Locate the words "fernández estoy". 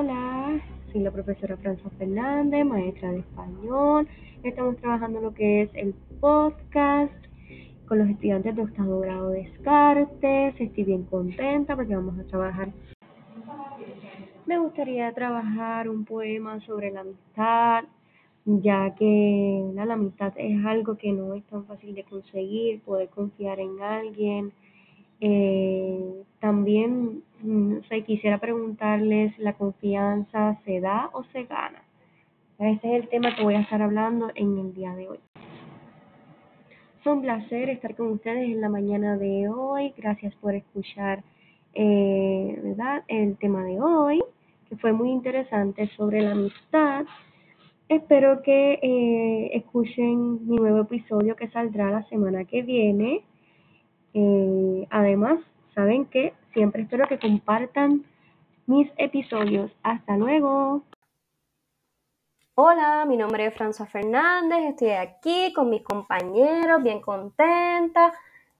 63.86-64.90